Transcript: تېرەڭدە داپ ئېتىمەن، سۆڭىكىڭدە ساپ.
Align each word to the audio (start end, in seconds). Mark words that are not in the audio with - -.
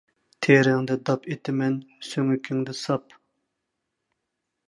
تېرەڭدە 0.45 0.95
داپ 1.09 1.27
ئېتىمەن، 1.33 1.75
سۆڭىكىڭدە 2.09 2.77
ساپ. 2.79 3.17